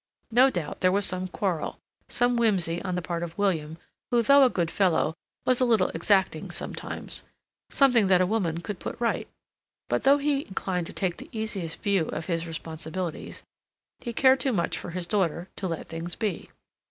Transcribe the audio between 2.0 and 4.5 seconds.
some whimsey on the part of William, who, though a